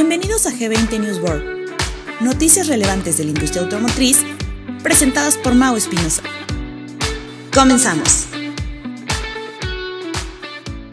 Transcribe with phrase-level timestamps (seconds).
[0.00, 1.70] Bienvenidos a G20 News World.
[2.20, 4.22] Noticias relevantes de la industria automotriz
[4.80, 6.22] presentadas por Mau Espinosa.
[7.52, 8.28] Comenzamos.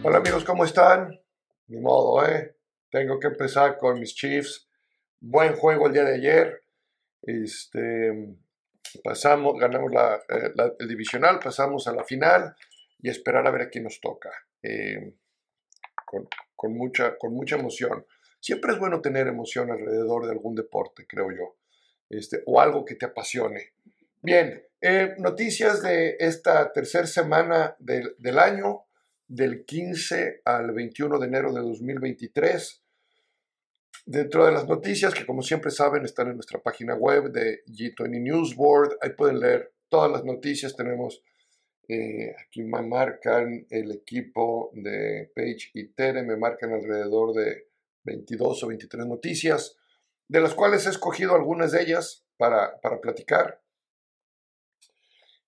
[0.01, 1.21] Hola amigos, ¿cómo están?
[1.67, 2.57] Ni modo, ¿eh?
[2.89, 4.67] Tengo que empezar con mis Chiefs.
[5.19, 6.63] Buen juego el día de ayer.
[7.21, 8.35] Este,
[9.03, 12.55] pasamos, ganamos la, eh, el divisional, pasamos a la final
[12.97, 14.31] y esperar a ver a quién nos toca.
[14.63, 15.13] Eh,
[16.07, 18.03] con, con, mucha, con mucha emoción.
[18.45, 21.55] Siempre es bueno tener emoción alrededor de algún deporte, creo yo,
[22.11, 23.73] este, o algo que te apasione.
[24.21, 28.83] Bien, eh, noticias de esta tercera semana del, del, año,
[29.27, 32.83] del 15 al 21 de enero de 2023.
[34.05, 38.21] Dentro de las noticias, que como siempre saben están en nuestra página web de G20
[38.21, 40.75] News Board, ahí pueden leer todas las noticias.
[40.75, 41.23] Tenemos,
[41.87, 47.73] eh, aquí me marcan el equipo de Page y Tere, me marcan alrededor de
[48.05, 49.77] 22 o 23 noticias,
[50.27, 53.61] de las cuales he escogido algunas de ellas para, para platicar.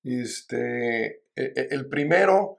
[0.03, 2.57] Este, e, e, el primero,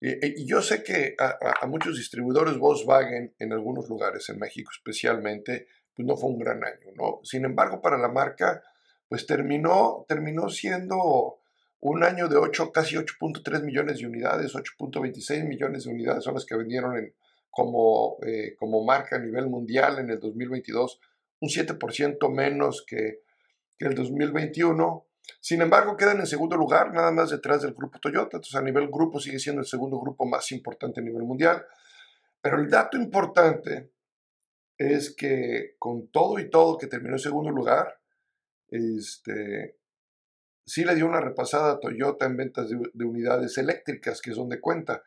[0.00, 5.68] e, y yo sé que a, muchos distribuidores Volkswagen en algunos lugares, en México especialmente,
[5.94, 7.20] pues no fue un gran año, ¿no?
[7.24, 8.62] Sin embargo, para la marca,
[9.08, 11.40] pues terminó, terminó siendo
[11.80, 16.44] un año de 8, casi 8.3 millones de unidades, 8.26 millones de unidades son las
[16.44, 17.14] que vendieron en,
[17.50, 21.00] como, eh, como marca a nivel mundial en el 2022,
[21.40, 23.22] un 7% menos que,
[23.78, 25.06] que, el 2021.
[25.40, 28.36] Sin embargo, quedan en segundo lugar, nada más detrás del grupo Toyota.
[28.36, 31.64] Entonces, a nivel grupo sigue siendo el segundo grupo más importante a nivel mundial.
[32.40, 33.90] Pero el dato importante
[34.78, 38.00] es que con todo y todo que terminó en segundo lugar,
[38.68, 39.76] este,
[40.64, 44.48] sí le dio una repasada a Toyota en ventas de, de unidades eléctricas, que son
[44.48, 45.02] de cuenta.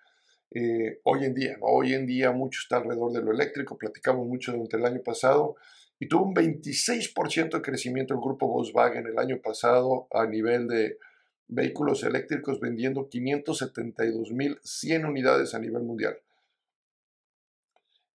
[0.55, 1.57] Eh, hoy en día.
[1.61, 5.55] Hoy en día mucho está alrededor de lo eléctrico, platicamos mucho durante el año pasado
[5.97, 10.99] y tuvo un 26% de crecimiento el grupo Volkswagen el año pasado a nivel de
[11.47, 16.19] vehículos eléctricos vendiendo 572.100 unidades a nivel mundial.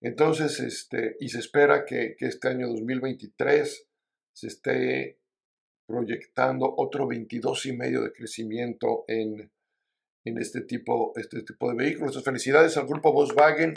[0.00, 3.84] Entonces, este, y se espera que, que este año 2023
[4.32, 5.18] se esté
[5.86, 9.50] proyectando otro 22,5% de crecimiento en,
[10.28, 12.22] en este tipo, este tipo de vehículos.
[12.22, 13.74] Felicidades al grupo Volkswagen.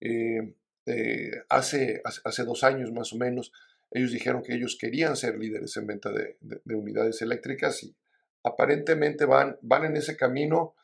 [0.00, 0.54] Eh,
[0.86, 3.52] eh, hace, hace dos años más o menos,
[3.90, 7.94] ellos dijeron que ellos querían ser líderes en venta de, de, de unidades eléctricas y
[8.42, 10.74] aparentemente van, van en ese camino,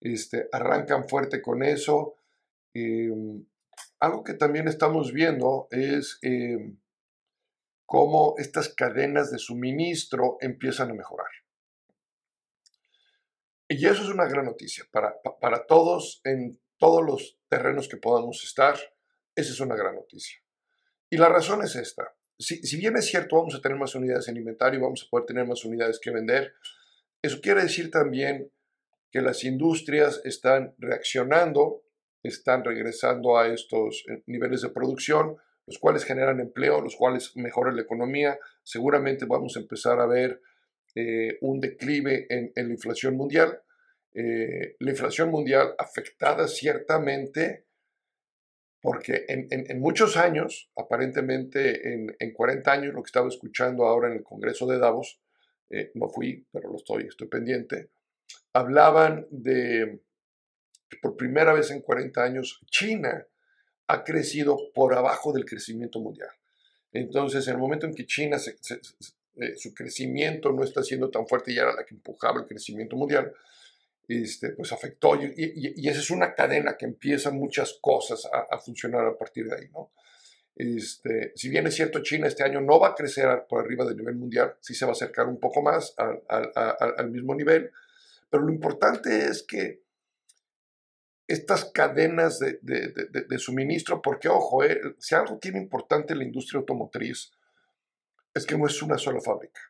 [0.00, 2.16] este, arrancan fuerte con eso.
[2.72, 3.12] Eh,
[4.00, 6.18] algo que también estamos viendo es
[7.86, 11.28] cómo estas cadenas de suministro empiezan a mejorar.
[13.68, 18.44] Y eso es una gran noticia para, para todos, en todos los terrenos que podamos
[18.44, 18.76] estar.
[19.34, 20.38] Esa es una gran noticia.
[21.10, 22.14] Y la razón es esta.
[22.38, 25.26] Si, si, bien es cierto, vamos a tener más unidades en inventario, vamos a poder
[25.26, 26.52] tener más unidades que vender,
[27.24, 28.52] eso quiere decir también
[29.10, 31.82] que las industrias están reaccionando,
[32.22, 37.76] están regresando a estos eh, niveles de producción, los cuales generan empleo, los cuales mejoran
[37.76, 38.38] la economía.
[38.62, 40.42] Seguramente vamos a empezar a ver
[40.94, 43.60] eh, un declive en, en, la inflación mundial.
[44.12, 47.64] Eh, la inflación mundial afectada ciertamente
[48.84, 54.08] porque en, en, en muchos años, aparentemente en, 40 años, lo que estaba escuchando ahora
[54.08, 55.22] en el Congreso de Davos,
[55.70, 57.88] eh, no fui, pero lo estoy, estoy pendiente,
[58.52, 60.00] hablaban de
[60.90, 63.26] que por primera vez en 40 años China
[63.86, 66.28] ha crecido por abajo del crecimiento mundial.
[66.92, 68.82] Entonces, en el momento en que China se, se,
[69.36, 72.96] eh, su crecimiento no está siendo tan fuerte y era la que empujaba el crecimiento
[72.96, 73.32] mundial,
[74.06, 75.16] este, pues afectó.
[75.16, 79.48] Y, y, y, esa es una cadena que empiezan muchas cosas a, funcionar a partir
[79.48, 79.90] de ahí, ¿no?
[80.54, 83.96] Este, si bien es cierto, China este año no va a crecer por arriba del
[83.96, 87.72] nivel mundial, sí se va a acercar un poco más al, al, mismo nivel,
[88.30, 89.82] pero lo importante es que
[91.26, 96.22] estas cadenas de, de, de, de suministro, porque ojo, eh, si algo tiene importante la
[96.22, 97.32] industria automotriz,
[98.34, 99.60] es que no es una sola fábrica.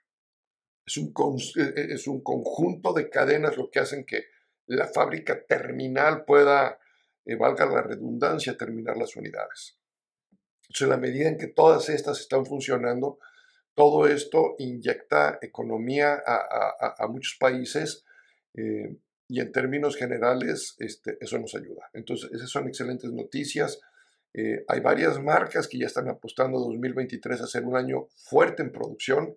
[0.87, 1.13] Es un,
[1.57, 4.25] e, e, es un conjunto de cadenas lo que hacen que
[4.67, 6.79] la fábrica terminal pueda,
[7.25, 9.79] eh, valga la redundancia, terminar las unidades.
[10.63, 13.19] Entonces, en la medida en que todas estas están funcionando,
[13.75, 18.05] todo esto inyecta economía a muchos países
[18.55, 18.97] eh,
[19.29, 21.91] y en términos generales este, eso nos ayuda.
[21.93, 23.81] Entonces, esas son excelentes noticias.
[24.37, 28.73] Eh, hay varias marcas que ya están apostando 2023 a ser un año fuerte en
[28.73, 29.37] producción.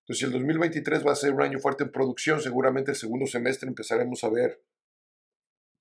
[0.00, 3.68] Entonces, el 2023 va a ser un año fuerte en producción, seguramente el segundo semestre
[3.68, 4.62] empezaremos a ver,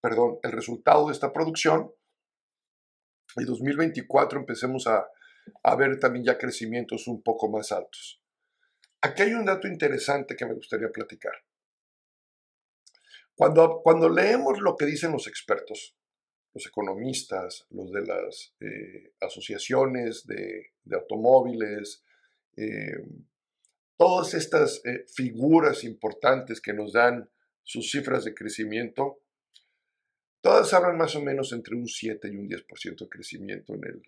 [0.01, 1.92] perdón, el resultado de esta producción.
[3.36, 5.07] Y 2024 empecemos a,
[5.62, 8.19] a ver también ya crecimientos un poco más altos.
[9.01, 11.34] Aquí hay un dato interesante que me gustaría platicar.
[13.36, 15.99] Cuando, cuando leemos lo que dicen los expertos,
[16.54, 22.04] los economistas, los de las eh, asociaciones de, automóviles,
[22.57, 23.04] eh,
[23.98, 27.30] todas estas eh, figuras importantes que nos dan
[27.63, 29.22] sus cifras de crecimiento,
[30.42, 34.01] todas hablan más o menos entre un 7 y un 10% de crecimiento en, el,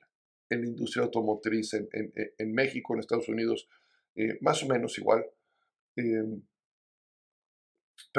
[0.49, 3.69] en la industria automotriz en, en, México, en Estados Unidos,
[4.39, 5.25] más o menos igual.
[5.95, 6.41] pero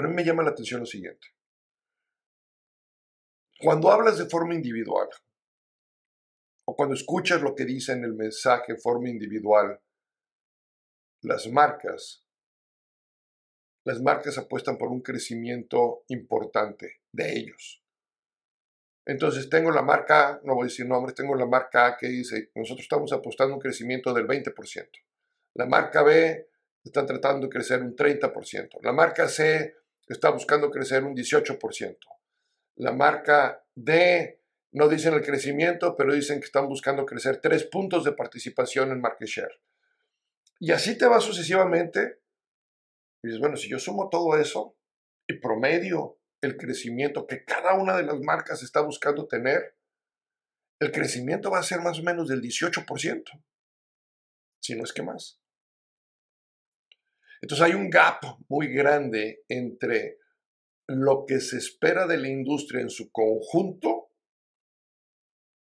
[0.07, 1.32] a mí me llama la atención lo siguiente.
[3.63, 5.09] Cuando hablas de forma individual,
[6.67, 9.81] o cuando escuchas lo que dice en el mensaje de forma individual,
[11.23, 12.27] las marcas,
[13.85, 17.85] las marcas apuestan por un crecimiento importante de ellos.
[19.07, 22.51] Entonces tengo la marca, no voy a decir nombres, tengo la marca A que dice,
[22.57, 24.89] nosotros estamos apostando un crecimiento del 20%.
[25.55, 26.49] La marca B
[26.83, 28.81] está tratando de crecer un 30%.
[28.83, 29.77] La marca C
[30.09, 31.97] está buscando crecer un 18%
[32.77, 34.41] la marca D,
[34.73, 39.01] no dicen el crecimiento, pero dicen que están buscando crecer tres puntos de participación en
[39.01, 39.61] market share.
[40.59, 42.21] Y así te va sucesivamente.
[43.23, 44.77] Y dices, bueno, si yo sumo todo eso
[45.29, 49.77] y promedio el crecimiento que cada una de las marcas está buscando tener,
[50.81, 53.45] el crecimiento va a ser más o menos del 18%,
[54.61, 55.41] si no es que más.
[57.41, 60.19] Entonces hay un gap muy grande entre
[60.89, 64.11] lo que se espera de la industria en su conjunto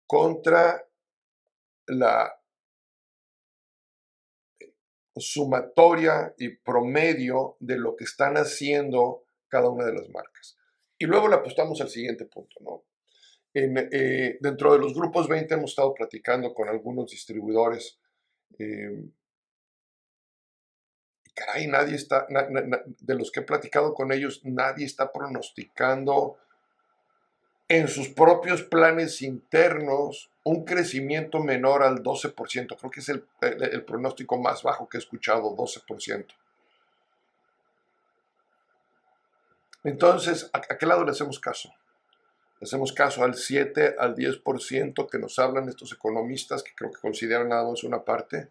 [0.07, 0.87] contra
[1.87, 2.33] la
[5.17, 10.57] sumatoria y promedio de lo que están haciendo cada una de las marcas.
[10.99, 12.85] Y luego le apostamos al siguiente punto, ¿no?
[13.55, 17.99] Eh, dentro de los grupos 20 hemos estado platicando con algunos distribuidores
[18.59, 19.05] eh,
[21.35, 26.39] caray, nadie está, de los que he platicado con ellos, nadie está pronosticando
[27.69, 32.77] en sus propios planes internos un crecimiento menor al 12%.
[32.79, 36.27] Creo que es el, el pronóstico más bajo que he escuchado, 12%.
[39.85, 41.73] Entonces, ¿a, qué lado le hacemos caso?
[42.61, 47.01] Le hacemos caso al 7, al 10% que nos hablan estos economistas, que creo que
[47.01, 48.49] consideran nada más una parte,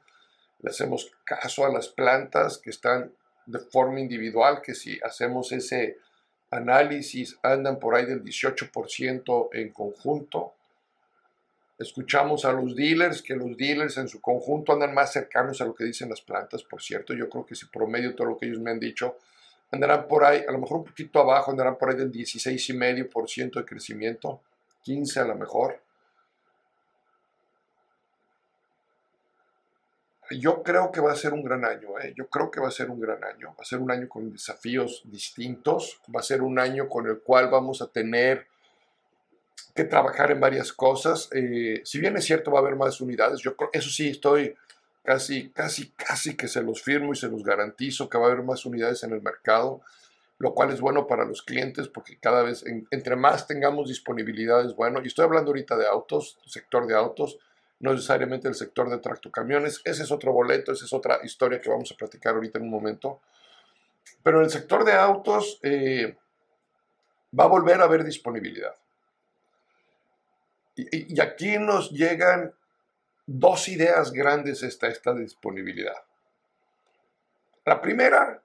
[0.61, 3.11] le hacemos caso a las plantas que están
[3.45, 5.97] de forma individual, que si hacemos ese
[6.51, 10.53] análisis andan por ahí del 18% en conjunto.
[11.79, 15.73] Escuchamos a los dealers, que los dealers en su conjunto andan más cercanos a lo
[15.73, 17.13] que dicen las plantas, por cierto.
[17.13, 19.17] Yo creo que si promedio todo lo que ellos me han dicho,
[19.71, 23.65] andarán por ahí, a lo mejor un poquito abajo, andarán por ahí del 16,5% de
[23.65, 24.41] crecimiento,
[24.83, 25.81] 15 a lo mejor.
[30.39, 32.13] Yo creo que va a ser un gran año, ¿eh?
[32.15, 34.31] yo creo que va a ser un gran año, va a ser un año con
[34.31, 38.47] desafíos distintos, va a ser un año con el cual vamos a tener
[39.73, 41.29] que trabajar en varias cosas.
[41.31, 44.55] Eh, si bien es cierto, va a haber más unidades, yo creo, eso sí estoy
[45.03, 48.43] casi, casi, casi que se los firmo y se los garantizo que va a haber
[48.43, 49.81] más unidades en el mercado,
[50.37, 54.75] lo cual es bueno para los clientes porque cada vez, entre más tengamos disponibilidad es
[54.75, 55.01] bueno.
[55.03, 57.37] Y estoy hablando ahorita de autos, sector de autos
[57.81, 59.81] no necesariamente el sector de tractocamiones.
[59.83, 62.71] Ese es otro boleto, esa es otra historia que vamos a platicar ahorita en un
[62.71, 63.21] momento.
[64.23, 66.15] Pero el sector de autos eh,
[67.37, 68.75] va a volver a haber disponibilidad.
[70.75, 72.53] Y, aquí nos llegan
[73.25, 75.97] dos ideas grandes esta, esta disponibilidad.
[77.65, 78.41] La primera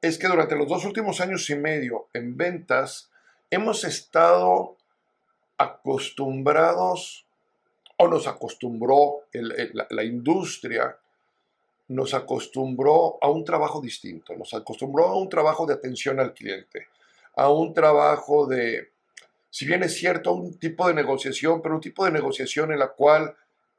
[0.00, 3.10] es que durante los dos últimos años y medio en ventas
[3.50, 4.76] hemos estado
[5.56, 7.27] acostumbrados
[7.98, 10.96] o nos acostumbró la, industria,
[11.88, 16.86] nos acostumbró a un trabajo distinto, nos acostumbró a un trabajo de atención al cliente,
[17.34, 18.90] a un trabajo de,
[19.50, 22.88] si bien es cierto, un tipo de negociación, pero un tipo de negociación en la
[22.88, 23.34] cual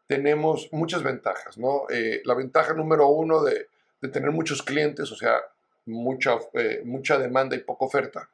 [0.06, 1.84] tenemos muchas ventajas, ¿no?
[1.90, 3.68] Eh, la ventaja número uno de,
[4.12, 5.40] tener muchos clientes, o sea,
[5.86, 8.30] mucha, eh, mucha demanda y poca oferta,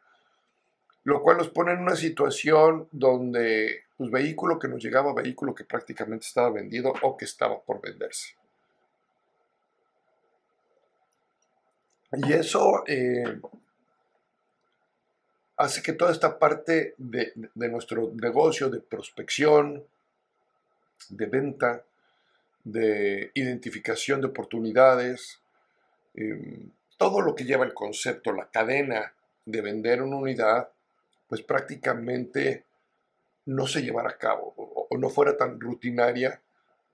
[1.05, 5.63] lo cual nos pone en una situación donde pues, vehículo que nos llegaba, vehículo que
[5.63, 8.35] prácticamente estaba vendido o que estaba por venderse.
[12.11, 13.39] Y eso eh,
[15.57, 19.83] hace que toda esta parte de, nuestro negocio de prospección,
[21.09, 21.83] de venta,
[22.63, 25.39] de identificación de oportunidades,
[26.15, 29.13] em, todo lo que lleva el concepto, la cadena
[29.45, 30.69] de vender una unidad,
[31.27, 32.65] pues prácticamente
[33.45, 36.41] no se llevara a cabo o, no fuera tan rutinaria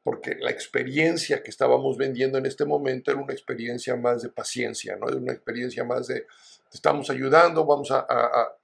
[0.03, 4.95] porque la experiencia que estábamos vendiendo en este momento era una experiencia más de paciencia,
[4.95, 5.07] ¿no?
[5.07, 6.25] Era una experiencia más de,
[6.73, 8.55] estamos ayudando, vamos a, a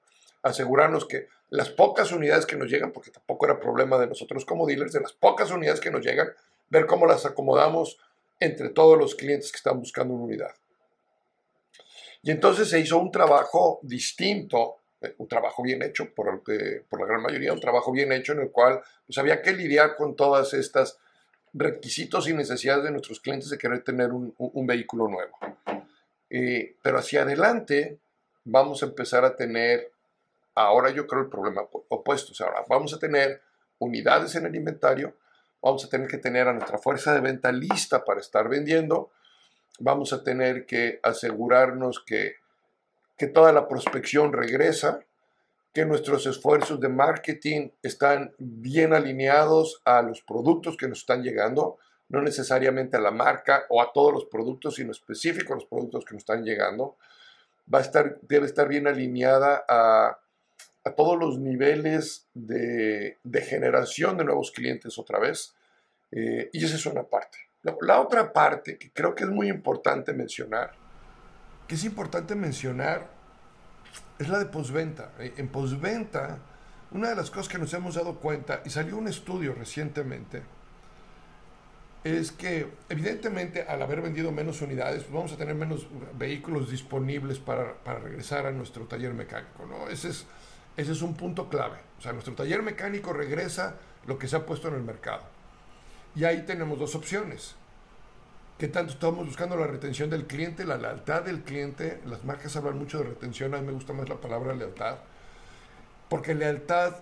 [0.41, 4.65] asegurarnos que las pocas unidades que nos llegan, porque tampoco era problema de nosotros como
[4.65, 6.29] dealers, de las pocas unidades que nos llegan,
[6.69, 7.99] ver cómo las acomodamos
[8.39, 10.55] entre todos los clientes que están buscando una unidad.
[12.23, 14.77] Y entonces se hizo un trabajo distinto,
[15.17, 16.41] un trabajo bien hecho por,
[16.89, 19.95] por la gran mayoría, un trabajo bien hecho en el cual pues, había que lidiar
[19.95, 20.97] con todas estas
[21.53, 25.37] requisitos y necesidades de nuestros clientes de querer tener un, vehículo nuevo.
[26.29, 27.99] Eh, pero hacia adelante
[28.43, 29.91] vamos a empezar a tener,
[30.55, 33.41] ahora yo creo el problema opuesto, o sea, vamos a tener
[33.79, 35.15] unidades en el inventario,
[35.61, 39.11] vamos a tener que tener a nuestra fuerza de venta lista para estar vendiendo,
[39.79, 42.35] vamos a tener que asegurarnos que,
[43.17, 44.99] que toda la prospección regresa,
[45.73, 51.77] que nuestros esfuerzos de marketing están bien alineados a los productos que nos están llegando,
[52.09, 56.05] no necesariamente a la marca o a todos los productos, sino específicos a los productos
[56.05, 56.97] que nos están llegando.
[57.71, 60.17] Va a estar, debe estar bien alineada a,
[60.85, 65.53] a todos los niveles de, de, generación de nuevos clientes otra vez.
[66.11, 67.37] Eh, y esa es una parte.
[67.81, 70.71] La, otra parte que creo que es muy importante mencionar,
[71.67, 73.09] que es importante mencionar,
[74.19, 75.11] es la de posventa.
[75.19, 76.39] Eh, en posventa,
[76.91, 80.43] una de las cosas que nos hemos dado cuenta, y salió un estudio recientemente,
[82.03, 87.39] es que evidentemente al haber vendido menos unidades, pues vamos a tener menos vehículos disponibles
[87.39, 89.65] para, para regresar a nuestro taller mecánico.
[89.65, 89.89] ¿no?
[89.89, 90.25] Ese, es,
[90.77, 91.79] ese es un punto clave.
[91.99, 95.23] O sea, nuestro taller mecánico regresa lo que se ha puesto en el mercado.
[96.15, 97.55] Y ahí tenemos dos opciones.
[98.57, 102.01] ¿Qué tanto estamos buscando la retención del cliente, la lealtad del cliente?
[102.05, 104.97] Las marcas hablan mucho de retención, a mí me gusta más la palabra lealtad.
[106.09, 106.95] Porque lealtad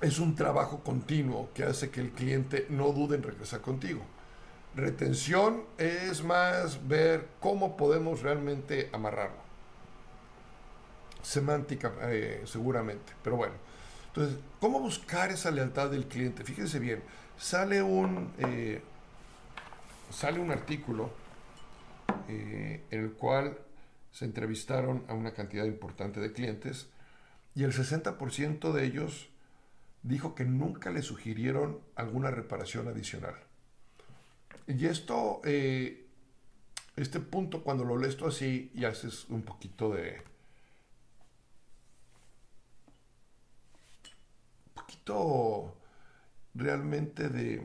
[0.00, 4.02] es un trabajo continuo que hace que el cliente no dude en regresar contigo.
[4.74, 9.46] Retención es más ver cómo podemos realmente amarrarlo.
[11.22, 13.54] Semántica, eh, seguramente, pero bueno.
[14.08, 16.42] Entonces, ¿cómo buscar esa lealtad del cliente?
[16.42, 17.00] Fíjense bien,
[17.38, 18.82] sale un, eh,
[20.10, 21.10] sale un artículo
[22.28, 23.58] eh, en el cual
[24.10, 26.88] se entrevistaron a una cantidad importante de clientes
[27.54, 29.28] y el 60% de ellos
[30.02, 33.34] dijo que nunca le sugirieron alguna reparación adicional.
[34.66, 36.06] Y esto, eh,
[36.96, 40.22] este punto, cuando lo lees tú así y haces un poquito de...
[44.66, 45.76] Un poquito
[46.54, 47.62] realmente de,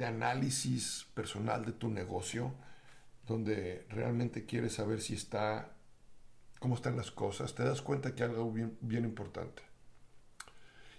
[0.00, 2.52] análisis personal de tu negocio,
[3.26, 5.72] donde realmente quieres saber si está,
[6.58, 9.62] cómo están las cosas, te das cuenta que hay algo bien, bien importante.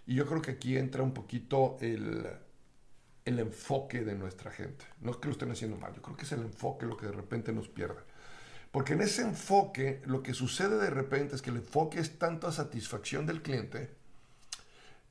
[0.05, 2.27] Y yo creo que aquí entra un poquito el,
[3.25, 4.85] el enfoque de nuestra gente.
[5.01, 7.07] No es que lo estén haciendo mal, yo creo que es el enfoque lo que
[7.07, 8.01] de repente nos pierde.
[8.71, 12.51] Porque en ese enfoque, lo que sucede de repente es que el enfoque es tanta
[12.51, 13.89] satisfacción del cliente,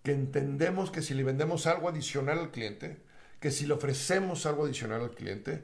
[0.02, 3.02] que entendemos que si le vendemos algo adicional al cliente,
[3.46, 5.62] que si le ofrecemos algo adicional al cliente,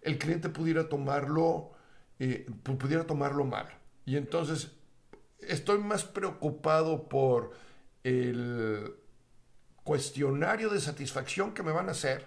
[0.00, 1.72] el cliente pudiera tomarlo,
[2.20, 3.66] eh, pudiera tomarlo mal.
[4.04, 4.70] Y entonces
[5.40, 7.50] estoy más preocupado por
[8.04, 8.94] el
[9.82, 12.24] cuestionario de satisfacción que me van a hacer,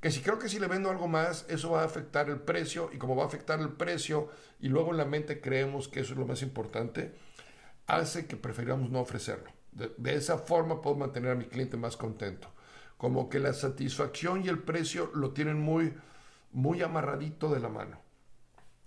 [0.00, 2.88] que si creo que si le vendo algo más, eso va a afectar el precio,
[2.90, 6.14] y como va a afectar el precio, y luego en la mente creemos que eso
[6.14, 7.12] es lo más importante,
[7.86, 9.52] hace que prefiramos no ofrecerlo.
[9.72, 12.50] De, esa forma puedo mantener a mi cliente más contento.
[12.98, 15.94] Como que la satisfacción y el precio lo tienen muy,
[16.52, 17.98] muy amarradito de la mano.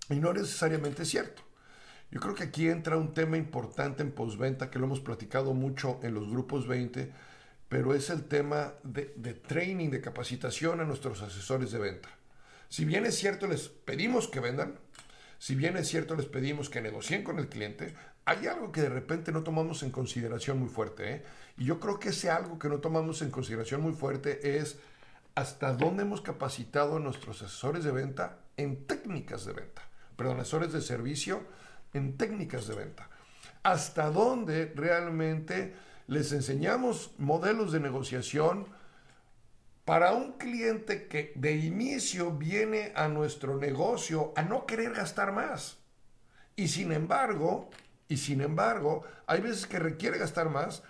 [0.08, 1.42] Y no necesariamente es cierto.
[2.12, 5.98] Yo creo que aquí entra un tema importante en postventa que lo hemos platicado mucho
[6.02, 7.10] en los grupos 20,
[7.68, 12.10] pero es el tema de, de, training, de capacitación a nuestros asesores de venta.
[12.68, 14.78] Si bien es cierto, les pedimos que vendan,
[15.38, 18.88] si bien es cierto, les pedimos que negocien con el cliente, hay algo que de
[18.88, 21.12] repente no tomamos en consideración muy fuerte.
[21.12, 21.24] ¿eh?
[21.56, 24.78] Y yo creo que ese algo que no tomamos en consideración muy fuerte es
[25.34, 29.82] hasta dónde hemos capacitado a nuestros asesores de venta en técnicas de venta.
[30.16, 31.42] Perdón, asesores de servicio
[31.94, 33.08] en técnicas de venta.
[33.62, 35.74] Hasta dónde realmente
[36.06, 38.66] les enseñamos modelos de negociación
[39.84, 45.78] para un cliente que de inicio viene a nuestro negocio a no querer gastar más.
[46.54, 47.70] Y sin embargo,
[48.12, 50.82] y sin embargo, hay veces que requiere gastar más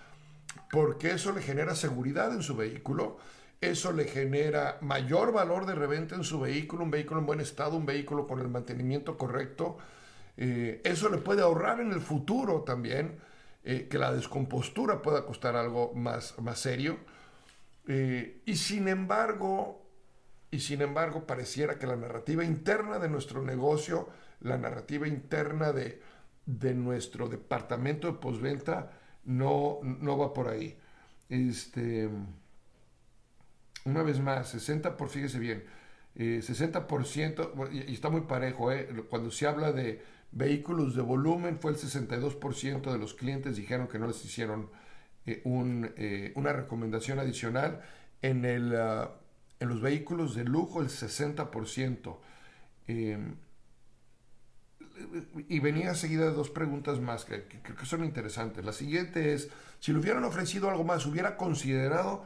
[0.73, 3.19] porque eso le genera seguridad en su vehículo,
[3.61, 7.77] eso le genera mayor valor de reventa en su vehículo, un vehículo en buen estado,
[7.77, 9.79] un vehículo con el mantenimiento correcto.
[10.37, 13.21] Eh, eso le puede ahorrar en el futuro también,
[13.63, 16.99] eh, que la descompostura pueda costar algo más, más serio.
[17.87, 19.81] Eh, y sin embargo,
[20.51, 24.09] y sin embargo, pareciera que la narrativa interna de nuestro negocio,
[24.41, 26.03] la narrativa interna de,
[26.47, 28.93] de nuestro departamento de postventa,
[29.25, 30.77] no, no va por ahí.
[31.29, 32.09] Este,
[33.85, 35.65] una vez más, 60 por, fíjese bien,
[36.17, 41.73] 60%, eh, y está muy parejo, eh, cuando se habla de vehículos de volumen, fue
[41.73, 44.71] el 62% de los clientes dijeron que no les hicieron
[45.27, 47.81] eh, una recomendación adicional.
[48.23, 49.13] En, el, ah,
[49.59, 52.19] en los vehículos de lujo, el 60%.
[55.49, 58.65] Y venía seguida de dos preguntas más que, creo que son interesantes.
[58.65, 59.49] La siguiente es,
[59.81, 62.25] si le hubieran ofrecido algo más, ¿hubiera considerado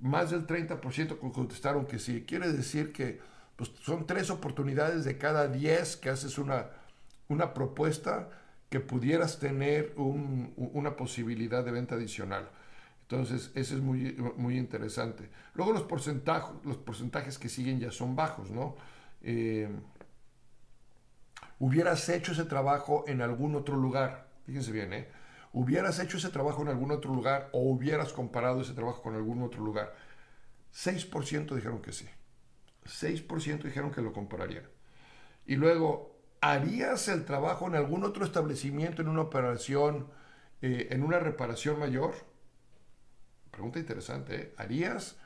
[0.00, 2.24] más del 30% contestaron que sí.
[2.26, 3.20] Quiere decir que
[3.56, 6.66] pues, son tres oportunidades de cada 10 que haces una,
[7.28, 8.28] una propuesta
[8.68, 12.48] que pudieras tener una posibilidad de venta adicional.
[13.02, 15.28] Entonces, eso es muy, muy interesante.
[15.54, 18.74] Luego los porcentajes, los porcentajes que siguen ya son bajos, ¿no?
[19.22, 19.68] Eh,
[21.58, 24.28] hubieras hecho ese trabajo en algún otro lugar.
[24.44, 25.08] Fíjense bien, ¿eh?
[25.56, 29.42] hubieras hecho ese trabajo en algún otro lugar o hubieras comparado ese trabajo con algún
[29.42, 29.94] otro lugar.
[30.74, 32.06] 6% dijeron que sí.
[32.84, 34.68] 6% dijeron que lo compararían.
[35.46, 40.08] Y luego, ¿harías el trabajo en algún otro establecimiento, en una operación,
[40.60, 42.14] eh, en una reparación mayor?
[43.50, 44.54] Pregunta interesante, ¿eh?
[44.58, 45.16] ¿Harías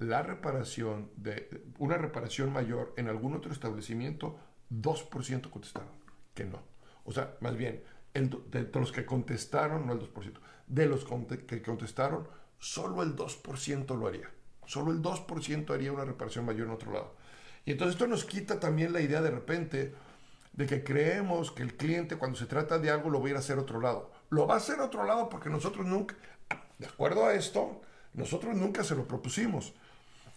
[0.00, 4.40] la reparación de una reparación mayor en algún otro establecimiento?
[4.80, 5.90] 2% contestaron
[6.34, 6.60] que no.
[7.04, 7.82] O sea, más bien,
[8.14, 10.32] de, los que contestaron, no el 2%,
[10.66, 11.04] de los
[11.46, 14.30] que contestaron, solo el 2% lo haría.
[14.66, 17.14] Solo el 2% haría una reparación mayor en otro lado.
[17.64, 19.94] Y entonces esto nos quita también la idea de repente
[20.52, 23.38] de que creemos que el cliente cuando se trata de algo lo va a a
[23.38, 24.12] hacer otro lado.
[24.30, 26.16] Lo va a hacer otro lado porque nosotros nunca,
[26.78, 27.80] de acuerdo a esto,
[28.14, 29.74] nosotros nunca se lo propusimos.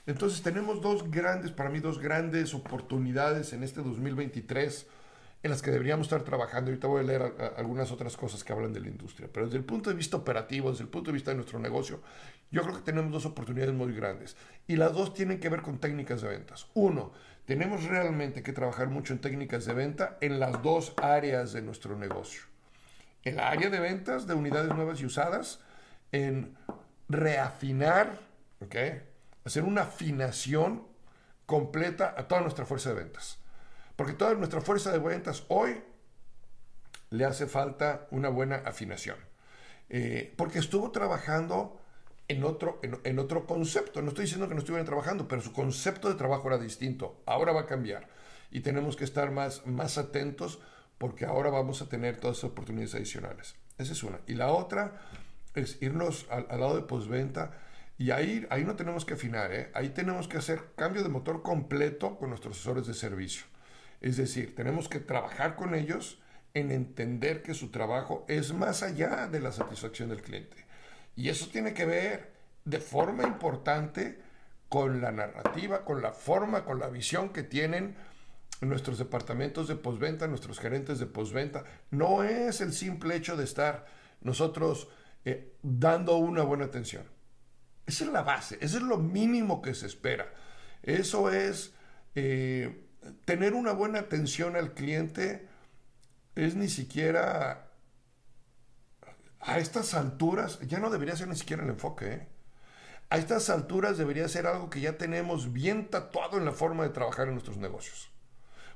[0.08, 4.88] Entonces tenemos dos grandes, para mí dos grandes oportunidades en este 2023
[5.46, 6.72] en las que deberíamos estar trabajando.
[6.72, 9.64] Ahorita voy a leer algunas otras cosas que hablan de la industria, pero desde el
[9.64, 12.02] punto de vista operativo, desde el punto de vista de nuestro negocio,
[12.52, 14.36] yo creo que tenemos dos oportunidades muy grandes
[14.68, 16.68] y las dos tienen que ver con técnicas de ventas.
[16.74, 17.12] Uno,
[17.46, 21.96] tenemos realmente que trabajar mucho en técnicas de venta en las dos áreas de nuestro
[21.96, 22.42] negocio.
[23.24, 25.60] En la área de ventas de unidades nuevas y usadas,
[26.12, 26.56] en
[27.08, 28.20] reafinar,
[28.62, 28.76] ¿ok?
[29.46, 30.86] Hacer una afinación
[31.46, 33.40] completa a toda nuestra fuerza de ventas
[33.96, 35.82] porque toda nuestra fuerza de ventas hoy
[37.12, 39.18] le hace falta una buena afinación.
[39.90, 41.80] Eh, porque estuvo trabajando
[42.28, 44.02] en otro, en, otro concepto.
[44.02, 47.22] No estoy diciendo que no estuvieran trabajando, pero su concepto de trabajo era distinto.
[47.26, 48.08] Ahora va a cambiar.
[48.52, 50.60] Y tenemos que estar más, más atentos
[50.98, 53.56] porque ahora vamos a tener todas esas oportunidades adicionales.
[53.78, 54.20] Esa es una.
[54.28, 55.02] Y la otra
[55.54, 57.52] es irnos al, lado de postventa.
[57.98, 59.72] Y ahí, ahí no tenemos que afinar, ¿eh?
[59.74, 63.46] ahí tenemos que hacer cambio de motor completo con nuestros asesores de servicio.
[64.02, 66.20] Es decir, tenemos que trabajar con ellos
[66.54, 70.66] en entender que su trabajo es más allá de la satisfacción del cliente.
[71.16, 72.34] Y eso tiene que ver
[72.66, 74.20] de forma importante
[74.68, 77.96] con la narrativa, con la forma, con la visión que tienen
[78.62, 81.64] nuestros departamentos de postventa, nuestros gerentes de postventa.
[81.92, 83.86] No es el simple hecho de estar
[84.22, 84.90] nosotros
[85.24, 87.15] eh, dando una buena atención.
[87.86, 90.34] Esa es la base, eso es lo mínimo que se espera.
[90.82, 91.74] Eso es
[92.16, 92.86] eh,
[93.26, 95.48] tener una buena atención al cliente
[96.36, 97.72] es ni siquiera
[99.40, 102.14] a estas alturas, ya no debería ser ni siquiera el enfoque.
[102.14, 102.28] ¿eh?
[103.10, 106.90] A estas alturas debería ser algo que ya tenemos bien tatuado en la forma de
[106.90, 108.12] trabajar en nuestros negocios.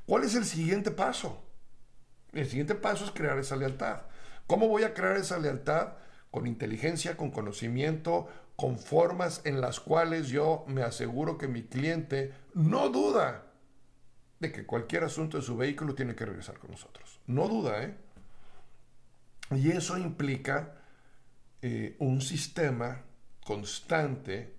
[0.05, 1.43] ¿Cuál es el siguiente paso?
[2.33, 4.03] El siguiente paso es crear esa lealtad.
[4.45, 5.93] ¿Cómo voy a crear esa lealtad?
[6.29, 8.27] Con inteligencia, con conocimiento,
[8.59, 13.45] con formas en las cuales yo me aseguro que mi cliente no duda
[14.41, 17.21] de que cualquier asunto de su vehículo tiene que regresar con nosotros.
[17.25, 17.95] No duda, ¿eh?
[19.55, 20.75] Y eso implica
[21.61, 23.03] eh, un sistema
[23.45, 24.53] constante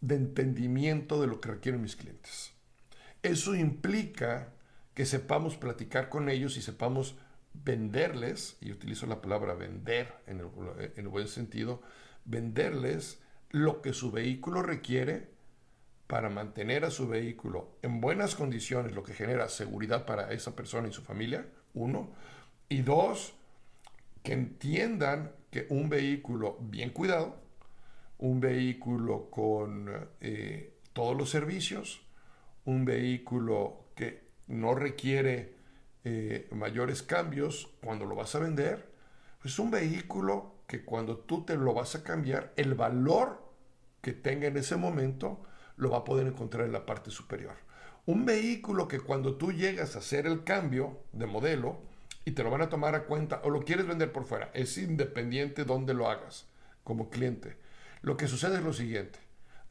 [0.00, 2.52] de entendimiento de lo que requieren mis clientes.
[3.22, 4.48] Eso implica
[4.94, 7.16] que sepamos platicar con ellos y sepamos
[7.52, 10.46] venderles, y utilizo la palabra vender en el,
[10.78, 11.82] en el buen sentido,
[12.24, 15.28] venderles lo que su vehículo requiere
[16.06, 20.88] para mantener a su vehículo en buenas condiciones, lo que genera seguridad para esa persona
[20.88, 22.10] y su familia, uno.
[22.68, 23.34] Y dos,
[24.22, 27.36] que entiendan que un vehículo bien cuidado,
[28.18, 29.88] un vehículo con
[30.20, 32.02] eh, todos los servicios,
[32.64, 35.54] un vehículo que no requiere
[36.04, 38.90] eh, mayores cambios cuando lo vas a vender,
[39.44, 43.42] es un vehículo que cuando tú te lo vas a cambiar, el valor
[44.00, 45.42] que tenga en ese momento
[45.76, 47.56] lo va a poder encontrar en la parte superior.
[48.06, 51.80] Un vehículo que cuando tú llegas a hacer el cambio de modelo
[52.24, 54.78] y te lo van a tomar a cuenta o lo quieres vender por fuera, es
[54.78, 56.46] independiente donde lo hagas
[56.84, 57.56] como cliente.
[58.00, 59.18] Lo que sucede es lo siguiente.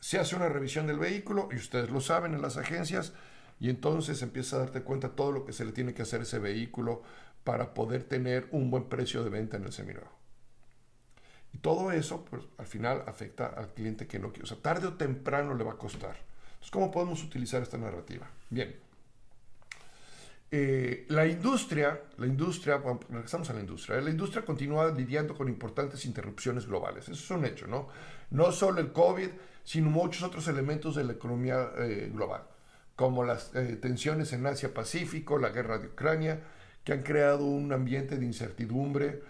[0.01, 3.13] Se hace una revisión del vehículo y ustedes lo saben en las agencias
[3.57, 6.23] y entonces empieza a darte cuenta todo lo que se le tiene que hacer a
[6.23, 7.03] ese vehículo
[7.45, 10.18] para poder tener un buen precio de venta en el seminuevo.
[11.53, 14.43] Y todo eso, pues al final afecta al cliente que no quiere.
[14.43, 16.15] O sea, tarde o temprano le va a costar.
[16.49, 18.29] Entonces, ¿cómo podemos utilizar esta narrativa?
[18.49, 18.75] Bien.
[20.51, 25.47] Eh, la industria, la industria, bueno, regresamos a la industria, la industria continúa lidiando con
[25.47, 27.07] importantes interrupciones globales.
[27.07, 27.87] Eso es un hecho, ¿no?
[28.31, 29.29] No solo el COVID,
[29.63, 32.43] sino muchos otros elementos de la economía eh, global,
[32.95, 36.41] como las eh, tensiones en Asia-Pacífico, la guerra de Ucrania,
[36.83, 39.21] que han creado un ambiente de incertidumbre.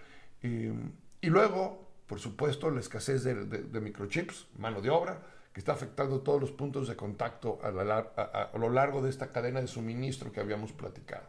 [0.42, 1.79] y luego,
[2.10, 6.88] por supuesto, la escasez de, microchips, mano de obra, que está afectando todos los puntos
[6.88, 11.28] de contacto a, lo largo de esta cadena de suministro que habíamos platicado.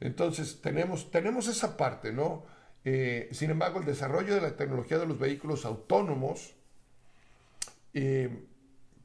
[0.00, 2.44] Entonces, tenemos, tenemos esa parte, ¿no?
[2.84, 6.56] Eh, sin embargo, el desarrollo de la tecnología de los vehículos autónomos,
[7.94, 8.46] eh,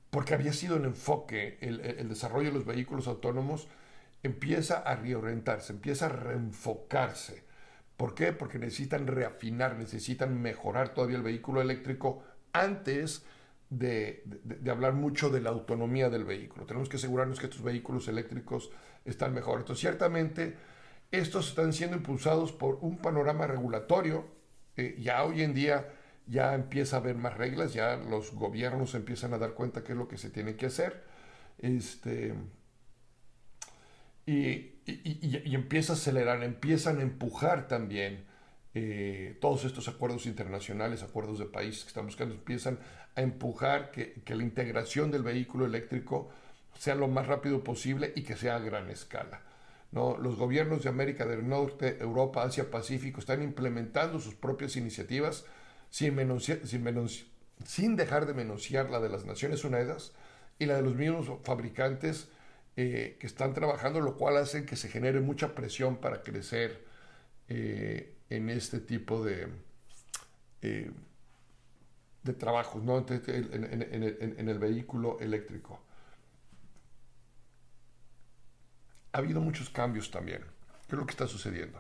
[0.10, 3.68] porque había sido el enfoque, el, el, desarrollo de los vehículos autónomos,
[4.24, 7.44] empieza a reorientarse, empieza a reenfocarse
[7.98, 8.34] ¿Por qué?
[8.34, 13.26] Porque necesitan reafinar, necesitan mejorar todavía el vehículo eléctrico antes
[13.70, 14.24] de,
[14.70, 16.66] hablar mucho de la autonomía del vehículo.
[16.66, 18.72] Tenemos que asegurarnos que estos vehículos eléctricos
[19.06, 19.60] están mejor.
[19.60, 20.56] Entonces, ciertamente,
[21.12, 24.26] estos están siendo impulsados por un panorama regulatorio.
[24.78, 25.90] Eh, ya hoy en día
[26.28, 29.98] ya empieza a haber más reglas, ya los gobiernos empiezan a dar cuenta qué es
[29.98, 31.04] lo que se tiene que hacer.
[31.60, 32.34] Este,
[34.26, 38.26] y, empieza a acelerar, empiezan a empujar también
[38.76, 42.80] eh, todos estos acuerdos internacionales, acuerdos de países que están buscando, empiezan
[43.16, 46.30] a empujar que, la integración del vehículo eléctrico
[46.78, 49.42] sea lo más rápido posible y que sea a gran escala.
[49.92, 55.46] Los gobiernos de América del Norte, Europa, Asia, Pacífico están implementando sus propias iniciativas
[55.92, 56.16] sin
[57.96, 60.14] dejar de menosciar la de las Naciones Unidas
[60.58, 62.28] y la de los mismos fabricantes
[62.76, 66.84] eh, que están trabajando, lo cual hace que se genere mucha presión para crecer
[67.48, 69.48] eh, en este tipo de,
[70.64, 70.90] eh,
[72.24, 72.98] de trabajos, ¿no?
[72.98, 75.80] en, el vehículo eléctrico.
[79.12, 80.42] Ha habido muchos cambios también.
[80.88, 81.80] ¿Qué es lo que está sucediendo?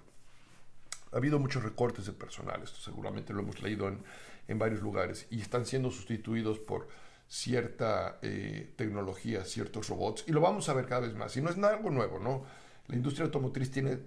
[1.11, 4.03] Ha habido muchos recortes de personal, esto seguramente lo hemos leído en,
[4.47, 6.87] en varios lugares, y están siendo sustituidos por
[7.33, 11.35] cierta eh, tecnología, ciertos robots, y lo vamos a ver cada vez más.
[11.35, 12.45] Y no es nada algo nuevo, ¿no?
[12.85, 13.97] La industria automotriz tiene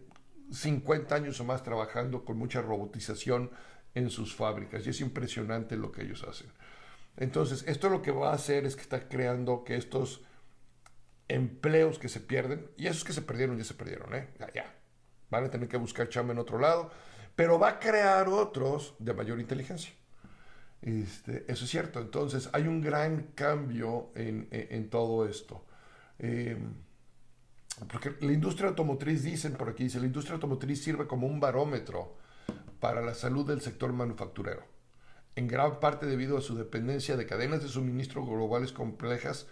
[0.53, 3.51] 50 años o más trabajando con mucha robotización
[3.95, 6.53] en sus fábricas, y es impresionante lo que ellos hacen.
[7.17, 10.23] Entonces, esto lo que va a hacer es que está creando que estos
[11.27, 14.29] empleos que se pierden, y esos que se perdieron ya se perdieron, ¿eh?
[14.39, 14.73] Ya, ya.
[15.31, 16.93] Van a tener que buscar chamba en otro lado,
[17.35, 19.93] pero va a crear otros de mayor inteligencia.
[20.83, 22.01] Este, eso es cierto.
[22.01, 25.65] Entonces, hay un gran cambio en, todo esto.
[26.19, 26.75] Em,
[27.89, 32.17] porque la industria automotriz, dicen por aquí, dice, la industria automotriz sirve como un barómetro
[32.81, 34.65] para la salud del sector manufacturero,
[35.35, 39.47] en gran parte debido a su dependencia de cadenas de suministro globales complejas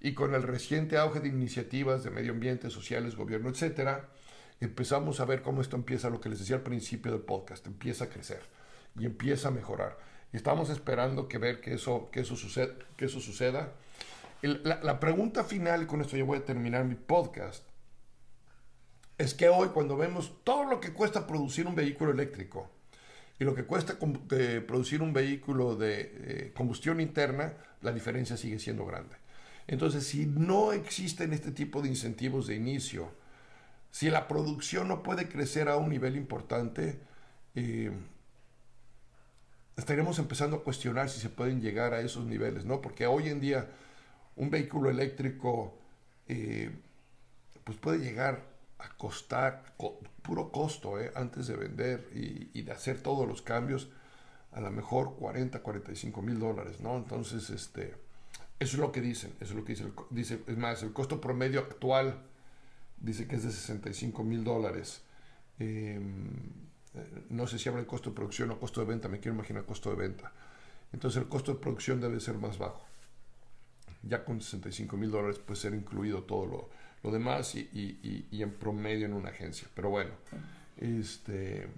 [0.00, 4.08] y con el reciente auge de iniciativas de medio ambiente, sociales, gobierno, etcétera,
[4.60, 8.04] empezamos a ver cómo esto empieza, lo que les decía al principio del podcast, empieza
[8.04, 8.42] a crecer
[8.98, 9.96] y empieza a mejorar.
[10.34, 13.72] Estamos esperando que ver que eso, que eso, suceda, que eso suceda.
[14.42, 17.62] la, pregunta final, con esto yo voy a terminar mi podcast,
[19.16, 22.68] es que hoy cuando vemos todo lo que cuesta producir un vehículo eléctrico
[23.38, 23.96] y lo que cuesta
[24.66, 29.14] producir un vehículo de eh, combustión interna, la diferencia sigue siendo grande.
[29.68, 33.12] Entonces, si no existen este tipo de incentivos de inicio,
[33.92, 36.98] si la producción no puede crecer a un nivel importante,
[37.54, 37.92] eh,
[39.76, 42.80] estaríamos empezando a cuestionar si se pueden llegar a esos niveles, ¿no?
[42.80, 43.68] Porque hoy en día
[44.36, 45.74] un vehículo eléctrico
[46.28, 46.70] eh,
[47.64, 48.42] pues puede llegar
[48.78, 49.74] a costar
[50.22, 51.12] puro costo ¿eh?
[51.14, 53.88] antes de vender y, de hacer todos los cambios
[54.52, 56.96] a lo mejor 40, 45 mil dólares, ¿no?
[56.96, 57.94] Entonces, este,
[58.60, 61.20] eso es lo que dicen, eso es lo que dice, dice, es más, el costo
[61.20, 62.22] promedio actual
[63.00, 65.02] dice que es de 65 mil dólares.
[65.58, 66.30] Em,
[67.30, 69.64] no sé si habla de costo de producción o costo de venta, me quiero imaginar
[69.64, 70.32] costo de venta.
[70.92, 72.84] Entonces el costo de producción debe ser más bajo.
[74.02, 76.70] Ya con 65 mil dólares puede ser incluido todo lo,
[77.02, 77.68] lo demás y,
[78.30, 79.68] y, en promedio en una agencia.
[79.74, 80.10] Pero bueno,
[80.76, 81.68] este,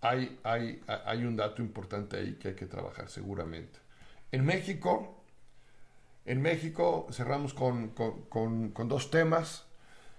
[0.00, 3.78] hay, hay, hay un dato importante ahí que hay que trabajar seguramente.
[4.32, 5.22] En México,
[6.24, 7.94] en México cerramos con,
[8.88, 9.64] dos temas.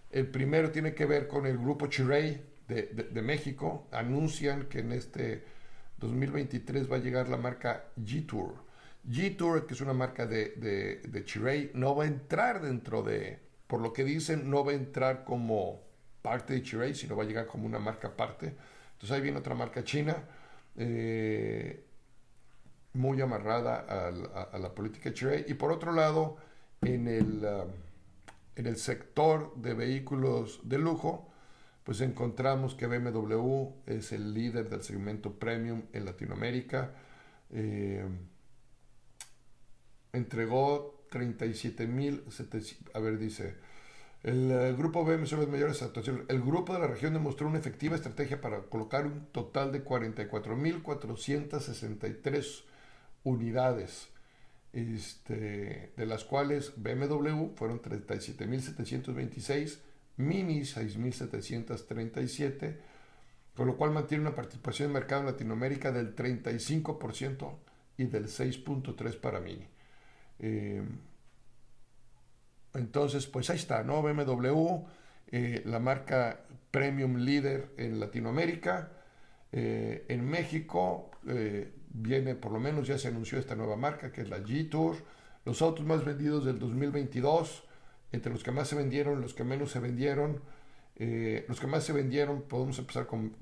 [0.10, 3.88] El primero tiene que ver con el grupo Chirey de, México.
[3.92, 5.44] Anuncian que en este
[6.00, 8.56] 2023 va a llegar la marca G-Tour.
[9.10, 13.94] G-Tour, que es una marca de, de, no va a entrar dentro de, por lo
[13.94, 15.82] que dicen, no va a entrar como
[16.22, 18.54] parte de Chiray, sino va a llegar como una marca aparte.
[18.94, 20.16] Entonces ahí viene otra marca china,
[20.76, 21.86] eh,
[22.94, 23.86] muy amarrada
[24.52, 25.46] a, la política de Chiray.
[25.48, 26.38] Y por otro lado,
[26.82, 27.72] en el, um,
[28.56, 31.27] en el sector de vehículos de lujo,
[31.88, 36.92] pues encontramos que BMW es el líder del segmento premium en Latinoamérica.
[37.50, 38.06] Eh,
[40.12, 42.26] entregó 37 mil,
[42.94, 43.56] a ver, dice,
[44.22, 46.26] el, grupo BM son las mayores actuaciones.
[46.28, 52.64] El grupo de la región demostró una efectiva estrategia para colocar un total de 44.463
[53.24, 54.10] unidades,
[54.74, 59.87] este, de las cuales BMW fueron 37.726,
[60.18, 62.78] Mini 6.737,
[63.56, 67.56] con lo cual mantiene una participación en mercado en Latinoamérica del 35%
[67.98, 69.68] y del 6.3% para Mini.
[70.40, 70.84] Eh,
[72.74, 74.02] entonces, pues ahí está, ¿no?
[74.02, 74.86] BMW,
[75.32, 78.92] eh, la marca premium líder en Latinoamérica.
[79.52, 81.12] Eh, en México
[81.90, 84.98] viene, por lo menos ya se anunció esta nueva marca, que es la G-Tour.
[85.46, 87.64] Los autos más vendidos del 2022,
[88.12, 90.42] entre los que más se vendieron, los que menos se vendieron.
[91.48, 93.36] los que más se vendieron, podemos empezar con...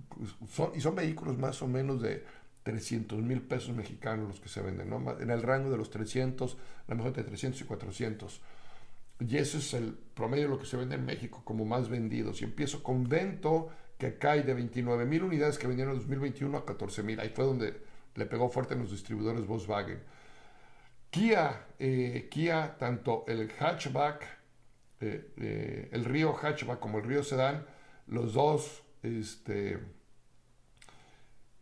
[0.49, 2.23] Son, y son vehículos más o menos de
[2.63, 5.19] 300 mil pesos mexicanos los que se venden, ¿no?
[5.19, 8.41] En el rango de los 300, a lo mejor de 300 y 400
[9.19, 12.41] y ese es el promedio de lo que se vende en México como más vendidos.
[12.41, 16.65] Y empiezo con Vento, que cae de 29 mil unidades que vendieron en 2021 a
[16.65, 17.19] 14 mil.
[17.19, 17.81] Ahí fue donde
[18.15, 20.01] le pegó fuerte en los distribuidores Volkswagen.
[21.09, 24.34] Kia, eh, Kia tanto el hatchback,
[25.01, 27.65] eh, eh, el Río hatchback como el Río sedán,
[28.07, 29.79] los dos este,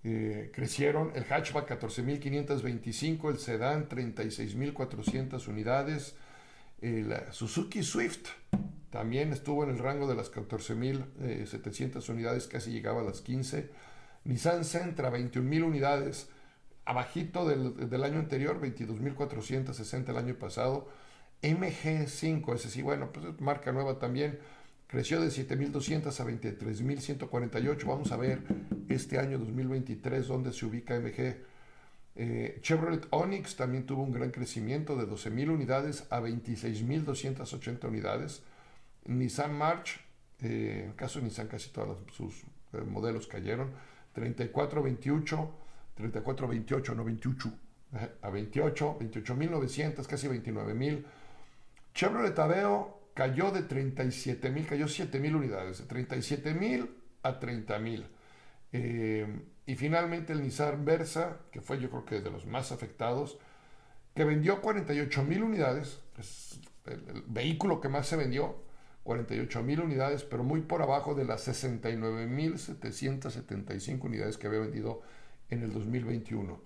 [0.02, 1.12] crecieron.
[1.16, 6.16] El hatchback 14.525, el sedán 36.400 unidades
[6.84, 8.28] el Suzuki Swift
[8.90, 13.70] también estuvo en el rango de las 14.700 unidades, casi llegaba a las 15.
[14.26, 16.30] Nissan Sentra, 21.000 unidades,
[16.84, 20.90] abajito del, año anterior, 22.460 el año pasado.
[21.44, 24.40] MG5, ese sí, bueno, pues marca nueva también,
[24.88, 27.86] creció de 7.200 a 23.148.
[27.86, 28.42] Vamos a ver
[28.90, 31.36] este año 2023 dónde se ubica MG.
[32.16, 38.44] Eh, Chevrolet Onix también tuvo un gran crecimiento de 12.000 unidades a 26.280 unidades.
[39.06, 40.00] Nissan March,
[40.42, 43.72] eh, en el caso de Nissan casi todos sus eh, modelos cayeron,
[44.14, 45.52] 3428,
[45.96, 47.54] 3428, no 28,
[48.22, 51.04] a 28, 28.900, casi 29.000.
[51.94, 56.90] Chevrolet Aveo cayó de 37.000, cayó 7.000 unidades, de 37.000
[57.24, 58.06] a 30.000.
[58.72, 59.28] Eh,
[59.66, 63.38] y finalmente el Nissan Versa, que fue yo creo que de los más afectados,
[64.14, 68.58] que vendió 48 mil unidades, es el, vehículo que más se vendió,
[69.04, 74.60] 48 mil unidades, pero muy por abajo de las 69 mil 775 unidades que había
[74.60, 75.02] vendido
[75.50, 76.62] en el 2021.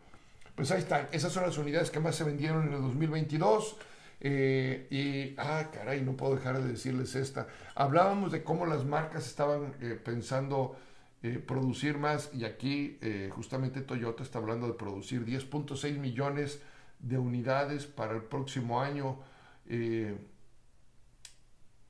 [0.56, 3.78] Pues ahí están, esas son las unidades que más se vendieron en el 2022.
[4.20, 7.48] Eh, y, ah, caray, no puedo dejar de decirles esta.
[7.76, 10.76] Hablábamos de cómo las marcas estaban eh, pensando
[11.24, 13.00] eh, producir más y aquí
[13.32, 16.62] justamente Toyota está hablando de producir 10.6 millones
[17.00, 19.20] de unidades para el próximo año.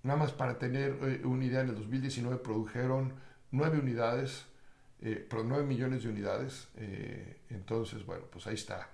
[0.03, 3.13] Nada más para tener una idea, en el 2019 produjeron
[3.51, 4.45] 9 unidades,
[4.99, 6.69] pero 9 millones de unidades.
[7.49, 8.89] entonces, bueno, pues ahí está.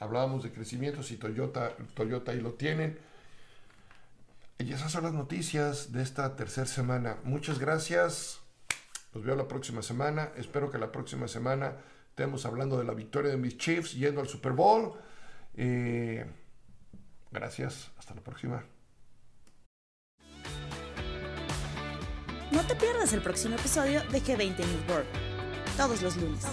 [0.00, 2.98] Hablábamos de crecimiento, si Toyota, Toyota ahí lo tienen.
[4.58, 7.18] Y esas son las noticias de esta tercera semana.
[7.24, 8.40] Muchas gracias.
[9.12, 10.30] Los veo la próxima semana.
[10.36, 11.76] Espero que la próxima semana
[12.08, 14.94] estemos hablando de la victoria de mis Chiefs yendo al Super Bowl.
[15.54, 16.24] Eh,
[17.30, 17.90] gracias.
[17.98, 18.64] Hasta la próxima.
[22.50, 25.08] No te pierdas el próximo episodio de G20 News World.
[25.76, 26.46] Todos los lunes.